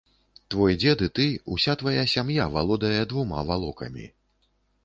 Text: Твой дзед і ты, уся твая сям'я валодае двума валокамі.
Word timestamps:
Твой 0.53 0.77
дзед 0.83 1.03
і 1.07 1.09
ты, 1.19 1.25
уся 1.55 1.75
твая 1.83 2.03
сям'я 2.15 2.47
валодае 2.57 3.03
двума 3.13 3.45
валокамі. 3.51 4.09